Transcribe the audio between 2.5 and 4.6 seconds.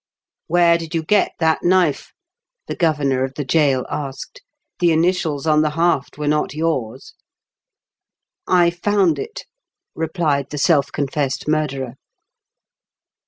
the governor of the gaol asked."